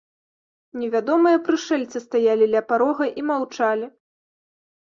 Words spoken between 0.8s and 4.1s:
Невядомыя прышэльцы стаялі ля парога і маўчалі.